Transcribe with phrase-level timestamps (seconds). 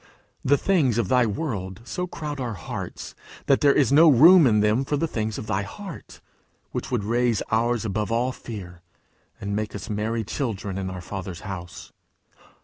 [0.43, 3.13] The things of thy world so crowd our hearts,
[3.45, 6.21] that there is no room in them for the things of thy heart,
[6.71, 8.81] which would raise ours above all fear,
[9.39, 11.91] and make us merry children in our Father's house!